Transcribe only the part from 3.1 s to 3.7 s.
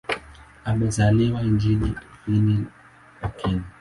lakini.